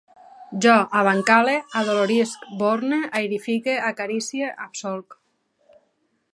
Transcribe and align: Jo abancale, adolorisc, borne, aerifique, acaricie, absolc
Jo 0.65 0.77
abancale, 1.01 1.53
adolorisc, 1.81 2.47
borne, 2.63 3.01
aerifique, 3.21 3.79
acaricie, 3.93 4.51
absolc 4.69 5.19